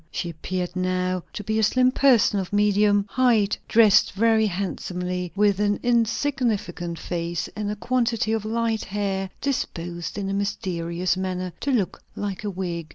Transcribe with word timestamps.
She 0.09 0.31
appeared 0.31 0.75
now 0.75 1.21
to 1.31 1.43
be 1.43 1.59
a 1.59 1.63
slim 1.63 1.91
person, 1.91 2.39
of 2.39 2.51
medium 2.51 3.05
height, 3.07 3.59
dressed 3.67 4.13
very 4.13 4.47
handsomely, 4.47 5.31
with 5.35 5.59
an 5.59 5.79
insignificant 5.83 6.97
face, 6.97 7.47
and 7.55 7.69
a 7.69 7.75
quantity 7.75 8.31
of 8.31 8.43
light 8.43 8.83
hair 8.85 9.29
disposed 9.41 10.17
in 10.17 10.27
a 10.27 10.33
mysterious 10.33 11.15
manner 11.15 11.53
to 11.59 11.69
look 11.71 12.01
like 12.15 12.43
a 12.43 12.49
wig. 12.49 12.87